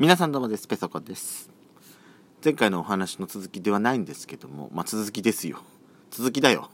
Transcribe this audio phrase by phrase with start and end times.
[0.00, 0.66] 皆さんどうもです。
[0.66, 1.50] ペソコです。
[2.42, 5.60] 前回のお話の続きではないんですけどもまあ続きですよ。
[6.10, 6.70] 続きだよ。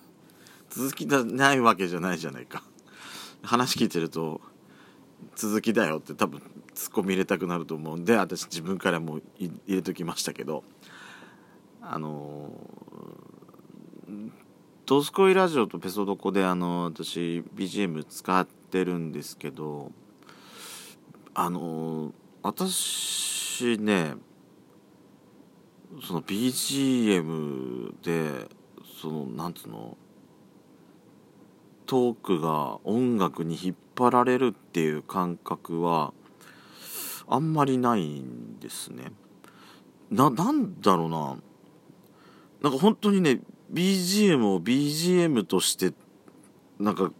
[0.70, 2.62] 続きじゃないわけじゃないじゃないか。
[3.42, 4.40] 話聞いてると
[5.34, 6.40] 続きだよって多分
[6.72, 10.62] ツッコミ入れたくなると思うんで私自分からも入れときましたけど
[11.82, 12.52] あの
[14.86, 19.90] ドスコイラジオとペソドコであの私 BGM 使ってるんですけど
[21.34, 22.12] あの
[22.46, 24.14] 私ね
[26.06, 28.46] その BGM で
[29.02, 29.96] そのなんつうの？
[31.86, 36.12] トークが音楽に引っ張られるっていう感覚は
[37.26, 39.10] あんまりないんですね。
[40.12, 41.36] な、なんだろうな。
[42.62, 43.40] なんか本当にね、
[43.72, 45.92] BGM を BGM として、
[46.78, 47.10] なんか、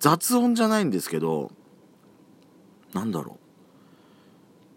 [0.00, 1.52] 雑音じゃないんですけど、
[2.94, 3.38] なんだろ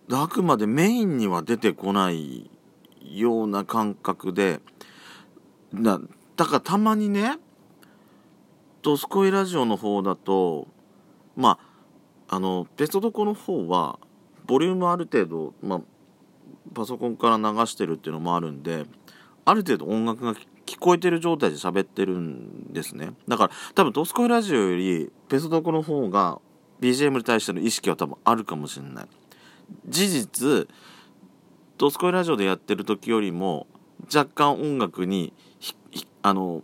[0.09, 0.15] う。
[0.15, 2.49] あくまでメインには出てこない
[3.01, 4.59] ような感覚で、
[5.73, 5.99] だ
[6.35, 7.37] だからたまにね、
[8.81, 10.67] ドスコイラジオの方だと、
[11.35, 11.59] ま
[12.29, 13.99] あ、あの、ペソドコの方は、
[14.45, 15.81] ボリュームある程度、まあ、
[16.73, 18.85] パソコンから流してるっていうのもあるんで、
[19.45, 23.11] ある程度音楽が聞こえてる状態で喋ってるんですね。
[23.27, 26.39] だから、多分ドスコイラジオより、ペソドコの方が
[26.81, 29.07] BGM に対しての意識は多分あるかもしれない。
[29.87, 30.67] 事実、
[31.77, 33.67] ドスコイラジオでやってる時よりも、
[34.13, 35.33] 若干音楽に、
[36.21, 36.63] あの、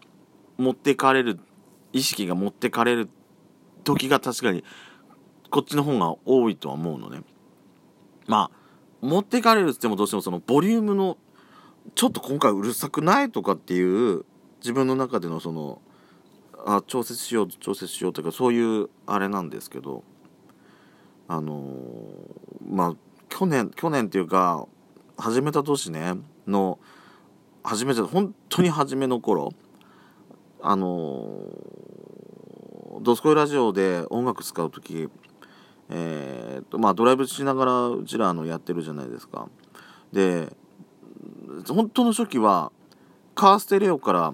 [0.57, 1.39] 持ってかれる
[1.91, 3.09] 意識が持ってかれる
[3.83, 4.63] 時が確かに
[5.49, 7.21] こっちの方が多いとは思うのね。
[8.25, 8.57] まあ、
[9.01, 11.17] 持ってかれるって言ってもどうしてもそのボリュームの
[11.95, 14.25] ちょっと今回うるさくないとかっていう
[14.61, 15.81] 自分の中でのその
[16.65, 20.03] あ調節しよう調節しようというかそういうあれなんですけど
[21.27, 21.63] あの、
[22.67, 22.95] まあ
[23.29, 24.67] 去年去年っていうか
[25.17, 26.13] 始めた年ね
[26.47, 26.79] の
[27.63, 29.53] 初めて本当に初めの頃
[30.61, 31.47] あの
[33.01, 35.09] ドスコイラジオで音楽使う時
[35.89, 39.49] えー、とまあドライブしながらうちらのやってるじゃないですか。
[40.11, 40.55] で
[41.67, 42.71] 本当の初期は
[43.35, 44.33] カーステレオから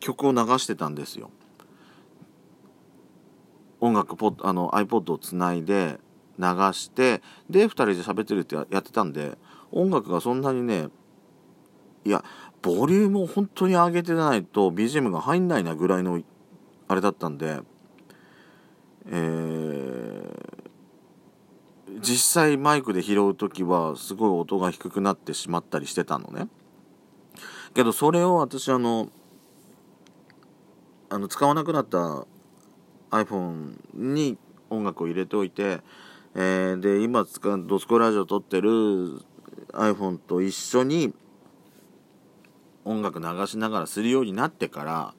[0.00, 1.30] 曲を流してたんですよ。
[3.80, 5.98] 音楽ポあの iPod をつないで
[6.38, 9.36] 流してで2人で喋ってるってやってたんで
[9.72, 10.88] 音楽がそんなにね
[12.04, 12.24] いや
[12.62, 16.22] ボリュームを本当に上げてないと BGM が入んないなぐらいの
[16.88, 17.60] あれだったんで、
[19.06, 20.30] えー、
[22.00, 26.48] 実際マイクで拾う時はすごい音が低くなってしまったりしてたのね。
[27.74, 29.10] けどそれを私あの
[31.10, 32.26] あの使わなくなった
[33.10, 34.38] iPhone に
[34.70, 35.80] 音楽を入れておいて、
[36.34, 38.70] えー、で今使うドスコラジオ撮ってる
[39.72, 41.12] iPhone と一緒に
[42.84, 45.14] 音楽流しながらするようになってから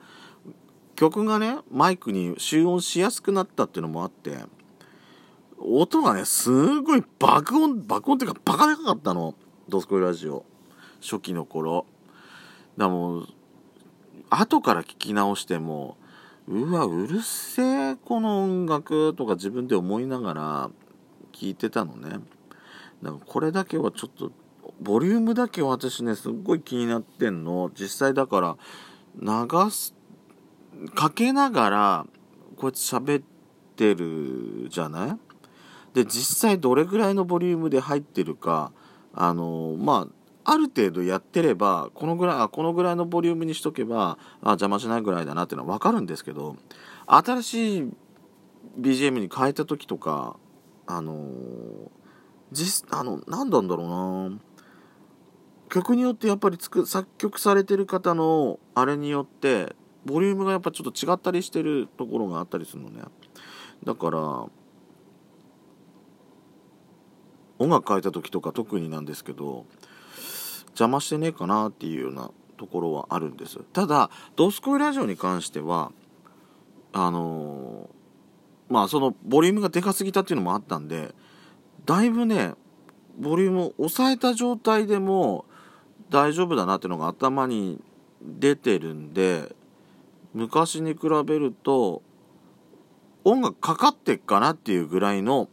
[0.95, 4.37] 曲がねマイクに集音しやすくなったっていうのもあって
[5.59, 9.35] 音がねすごい爆音爆音っていうかバカでかかったの。
[9.67, 10.45] ドスコイラジオ。
[11.01, 11.85] 初期の頃。
[12.77, 13.27] だもう
[14.29, 15.97] 後から聞き直しても
[16.51, 20.71] うわうるせえこの音楽とか自分で思いながら
[21.31, 22.09] 聞いてたのね。
[22.09, 22.23] だか
[23.03, 24.31] らこれだけはちょっと
[24.81, 27.69] ボリュームだけは私ねすっごい気になってんの。
[27.75, 28.57] 実際だから
[29.21, 29.93] 流す
[30.95, 32.05] かけながら
[32.57, 33.23] こうやって喋っ
[33.75, 35.17] てるじゃない？
[35.93, 38.71] で実際どれぐらいのボリュームで入ってるか
[39.13, 40.18] あのまあ
[40.51, 46.55] ある程度やってればこのぐらいこのぐらいのボリュームにしとけばあ邪魔しないぐらいだなっていうのは分かるんですけど
[47.05, 47.93] 新しい
[48.79, 50.37] BGM に変えた時とか
[50.87, 51.91] あの
[52.51, 54.39] 実あの何なんだろうな。
[55.69, 63.03] 曲によってやっぱりつく作曲されてる方のあれによってボリュームがやっぱちょっと違ったりしてるところがあったりするのね。
[63.83, 64.19] だから
[67.59, 69.67] 音楽変えた時とか特になんですけど
[70.79, 73.59] 邪魔してねえかなっていうようなところはあるんです。
[73.73, 75.91] ただ「ドスコイラジオ」に関しては
[76.93, 81.13] あのー、まあそのボリュームがでかすぎたっていうのもあったんで
[81.85, 82.53] だいぶね
[83.17, 85.45] ボリュームを抑えた状態でも
[86.09, 87.81] 大丈夫だなっていうのが頭に
[88.21, 89.55] 出てるんで
[90.33, 92.01] 昔に比べると
[93.23, 95.49] 音楽かかってっかなっていうぐらいの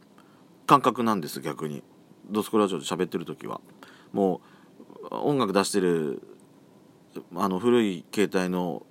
[0.66, 1.82] 感覚なんです逆に。
[2.28, 3.60] ドスコラジオで喋ってる時は。
[4.12, 4.55] もう
[5.10, 6.22] 音楽出してる
[7.34, 8.84] あの古い携帯の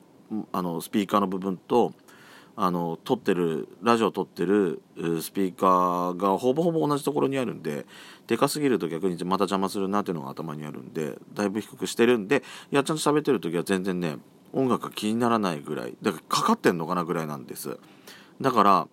[0.52, 1.94] あのスピーカーの部分と
[2.58, 4.82] あの撮ってるラジオを撮ってる
[5.22, 7.86] スピーカーがほぼほぼ同じところにあるんで
[8.28, 14.18] でかすぎると逆にまた邪魔するなっていうのが頭にあるんでだいぶ低くしてるんでやっちゃんと喋ってる時は全然ね
[14.54, 17.78] 音楽が気にならないぐらいだからかかってんのかなぐらいなんです。
[18.40, 18.88] だから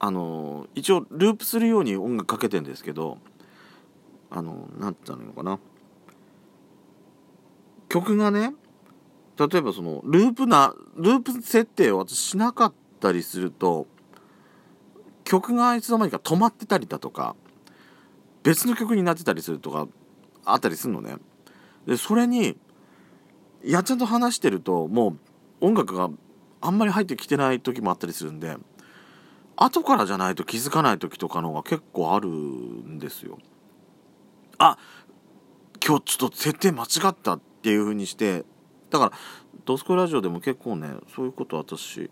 [0.00, 3.18] あの一応ループするように音楽かけてんですけど
[4.30, 5.58] あの何て言ったのかな。
[7.90, 8.54] 曲がね
[9.36, 13.86] 例えばそのループなループ設定を私しなかったりすると
[15.24, 17.34] 曲がいつの間にか止まってたりだとか
[18.42, 19.88] 別の曲になってたりするとか
[20.44, 21.16] あったりするのね。
[21.86, 22.56] でそれに
[23.64, 25.10] やっちゃんと話してるとも
[25.60, 26.10] う音楽が
[26.60, 28.56] あんまり入ってきてない時もあったりするんで
[29.56, 33.38] 後からじゃないと気づかない時とかの方が結構あるんですよ。
[34.58, 34.78] あ
[35.84, 37.40] 今日ちょっと設定間違った。
[37.60, 38.44] っていう風にして
[38.88, 39.12] だから
[39.66, 42.10] 「ドスコイラジオ」でも結構ねそういうこと私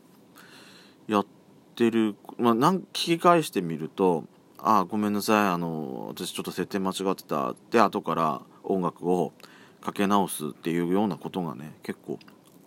[1.07, 1.27] やっ
[1.75, 4.25] てるまあ何聞き返してみると
[4.61, 9.33] 「ああごめんなさいあの私ちょっと設定間違ってた」って後から音楽を
[9.81, 12.19] かけ直すっていうようなことがね結構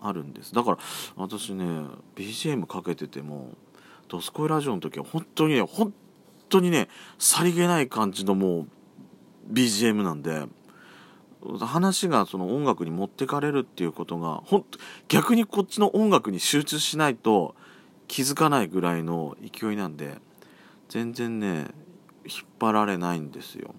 [0.01, 0.53] あるんです。
[0.53, 0.77] だから
[1.15, 1.65] 私ね
[2.15, 3.51] BGM かけてても
[4.09, 5.93] 「ドスコイラジオ」の時は本当にね本
[6.49, 6.87] 当にね
[7.19, 8.67] さりげない感じのもう
[9.53, 10.47] BGM なんで
[11.59, 14.65] 話がその音楽に持ってかれるっていうことがほん
[15.07, 17.55] 逆にこっちの音楽に集中しないと
[18.07, 20.17] 気づかないぐらいの勢いなんで
[20.89, 21.67] 全然ね
[22.25, 23.73] 引っ張られないんですよ。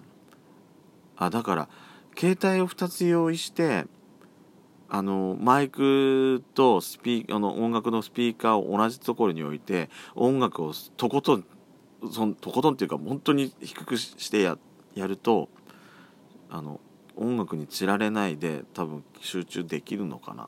[1.15, 1.69] あだから
[2.17, 3.85] 携帯を2つ用意して
[4.89, 11.45] あのマイクとスピあの音楽のスピーカーを同じところに置いて音楽をとことん
[12.11, 14.57] そとことんっていうか本当に低くしてや
[14.93, 15.49] やると
[16.49, 16.79] あの
[17.15, 20.47] 音楽に散られないで多分集中できるのかなっ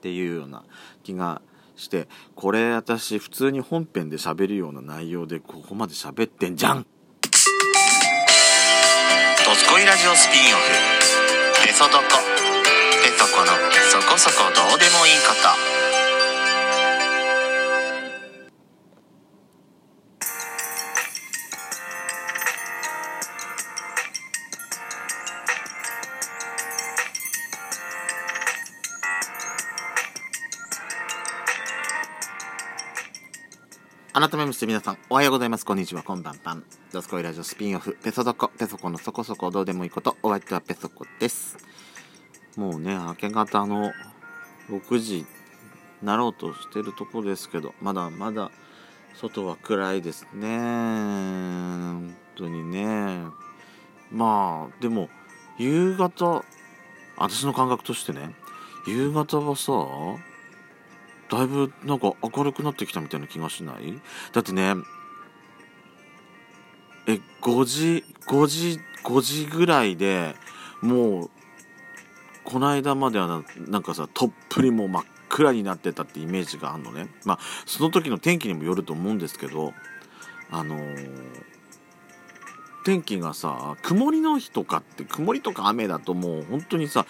[0.00, 0.64] ていうような
[1.02, 1.40] 気が
[1.76, 6.86] してこれ私普通に本編で喋るような内容でここまで喋ってんじゃん。
[9.44, 12.02] ドスコイラジオスピンオフペソドコ
[13.02, 13.46] ペソコの
[13.90, 16.03] そこそこどうでもいいこと。
[34.26, 35.66] 改めまして皆さん、おはようございます。
[35.66, 36.64] こんにちは、こんばんぱん。
[36.94, 41.58] ドスコイラジオスピンオフ、ペソドコ、ペソコのそこそこどうでもいいこと、お相手はペソコです。
[42.56, 43.92] もうね、明け方の
[44.70, 45.26] 6時
[46.02, 48.50] なろうとしてるとこですけど、まだまだ
[49.14, 50.48] 外は暗いですね。
[50.56, 53.24] 本当にね。
[54.10, 55.10] まあ、でも、
[55.58, 56.42] 夕方、
[57.18, 58.34] 私の感覚としてね、
[58.86, 59.74] 夕方はさ、
[61.28, 64.00] だいぶなんか明るくなってきたみたいな気がしない？
[64.32, 64.74] だってね
[67.06, 70.34] え5時5時5時ぐらいで
[70.80, 71.30] もう
[72.44, 77.08] この間まではなんかさとっぷりもう真っ暗になってたってイメージがあるのね。
[77.24, 79.72] まあその時の天気にもよると思うんですけど
[80.50, 81.32] あのー、
[82.84, 87.06] 天気がさ曇りの日とかって曇りとか雨だともう本当にさ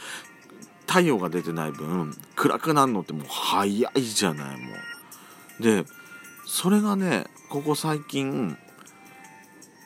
[0.95, 4.75] 太陽が出てない分暗くなるのってもう早いじゃないも
[5.59, 5.63] う。
[5.63, 5.85] で
[6.47, 8.57] それがねここ最近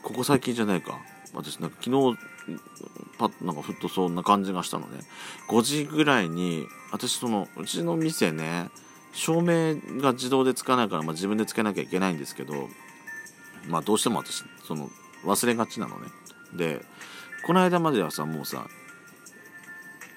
[0.02, 0.98] ここ最近じゃないか。
[1.32, 2.18] 私なんか昨日
[3.16, 4.98] パッなんかふっとそんな感じがしたのね。
[5.48, 8.68] 5時ぐらいに私そのうちの店ね
[9.14, 12.68] 照明が自動でつかないから、まあ、自分でつけなきゃいけないんですけど
[13.66, 14.90] まあどうしても私その
[15.24, 16.08] 忘れがちなのね。
[16.54, 16.84] で
[17.46, 18.66] この間まではさもうさ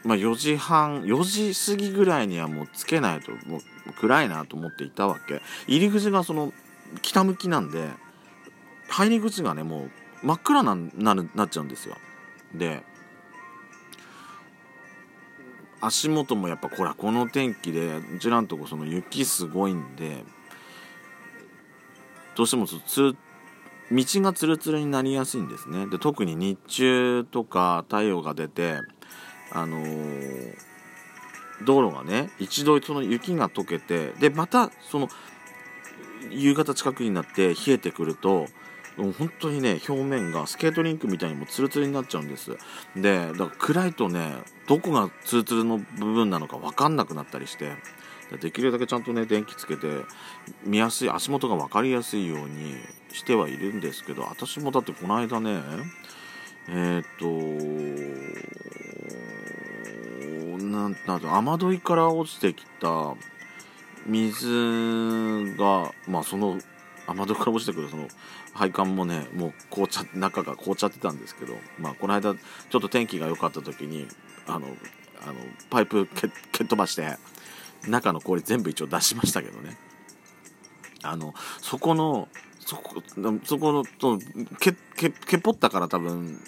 [0.04, 5.42] まあ、4時半4時過ぎぐらいにはもうつけないともう暗いなと思っていたわけ。
[5.68, 6.54] 入り口がその
[7.02, 7.90] 北向きなんで
[8.90, 9.90] 入り口がねも
[10.24, 11.96] う真っ暗ななるなっちゃうんですよ。
[12.56, 12.84] で
[15.82, 20.24] 足元もやっぱこらこの天気でうちらんとこその雪すごいんで
[22.36, 23.16] どうしてもつ
[23.92, 25.88] 道がツルツルになりやすいんですね。
[25.88, 28.80] で特に日中とか太陽が出て
[29.54, 30.56] あのー、
[31.64, 35.10] 道路がね一度その雪が溶けてでまたその
[36.30, 38.48] 夕方近くになって冷えてくると
[38.98, 42.58] もう本当にね表面がスケートリンクみたいにもツルツルになっちゃうんです。
[42.96, 44.34] でだから暗いとね
[44.68, 47.72] どこがツルツルの部分なのか分かんなくなったりして
[48.40, 49.88] できるだけちゃんとね電気つけて
[50.66, 52.76] 見やすい足元が分かりやすいように
[53.12, 55.62] してはいるんですけど私もだってこの間ね
[56.70, 57.26] えっ、と
[60.62, 63.16] なんなん雨どいから落ちてきた
[64.06, 66.60] 水がまあその
[67.08, 68.08] 雨戸から落ちてくるその
[68.54, 74.08] 配管もねもう凍っちゃ中が凍っちゃってたんですけどまあこの間ちょっと天気が良かった時に
[74.48, 74.68] あの
[75.24, 75.36] あの
[75.70, 77.18] パイプ蹴蹴っ飛ばして
[77.88, 79.78] 中の氷全部一応出しましたけどね。
[81.04, 82.28] あのそこの
[82.60, 83.02] そこ
[83.44, 84.20] そこのと
[84.60, 86.40] けけけぽったから多分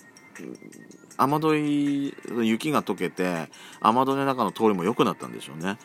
[1.17, 3.49] 雨どい雪が溶けて
[3.81, 5.77] 雨どいの中の通りも良くなったんでしょうね。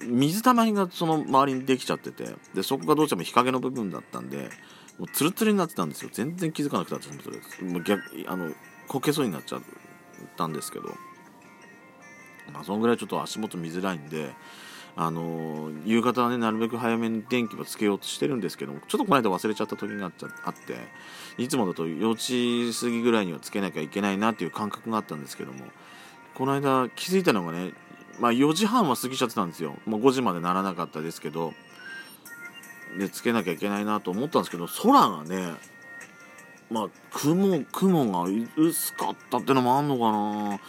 [0.00, 4.50] 水たまりがその周りにできちゃっててでそこがどうしても日陰の部分だったんで
[4.98, 6.10] もうツルツルになってたんですよ。
[6.12, 7.38] 全然気づかなくて私それ。
[7.68, 8.52] もう逆あの
[8.86, 9.60] こけそうになっちゃっ
[10.36, 10.94] たんですけど。
[12.52, 14.32] まあそのぐらいちょっと足元見づらいんで
[15.00, 20.10] あの夕方はねなるべく早めに電気をつけようとしてるんですけどもちょっとこの間忘れちゃった時が
[20.44, 20.74] あって
[21.40, 25.66] いつもだと4時過ぎぐらいにはつけなきゃいけないなっていう感覚があったんですけども
[26.34, 27.74] この間気づいたのがね
[28.18, 29.76] まあ4時半は過ぎちゃってたんですよ。
[29.86, 31.54] もう5時までならなかったですけど
[32.98, 35.54] でつけなきゃいけないなと思ったんですけど空がね
[36.72, 40.60] まあ雲雲が薄かったってのもあんのかな。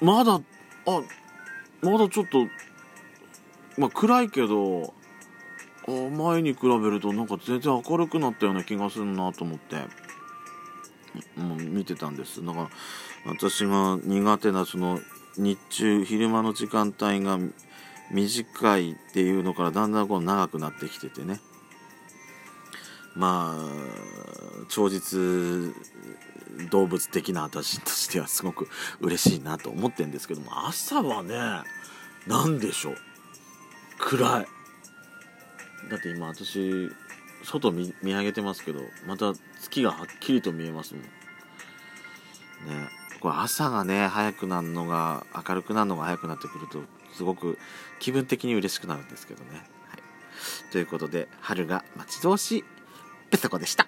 [0.00, 0.40] まだ
[0.86, 1.02] あ
[1.82, 2.46] まだちょっと
[3.78, 4.94] まあ暗いけど
[5.86, 9.76] 前に比べるとなんか全然明るくなったような気がするなと思って
[11.36, 12.44] もう見てたんです。
[12.44, 12.70] だから
[13.26, 15.00] 私が苦手なその
[15.36, 17.38] 日中昼間の時間帯が
[18.10, 21.40] 短いっていうのからだんだんこう長くなってきててね。
[23.16, 25.18] まあ超実
[26.70, 28.68] 動物的な私としてはすごく
[29.00, 31.34] 嬉しいなと思ってるんですけども朝はね
[32.26, 32.96] 何でしょう。
[33.98, 34.46] 暗い。
[35.90, 36.90] だって今私
[37.44, 41.02] 外見上げてますけどまた月がはっきりと見えますもん。
[41.02, 41.08] ね。
[43.20, 46.82] これ朝がね早くなるのが明るくなるのが早くなってくると
[47.14, 47.58] すごく
[47.98, 49.50] 気分的に嬉しくなるんですけどね、
[49.88, 52.64] はい、ということで春が待ち遠しい。
[53.30, 53.86] ペソコでした。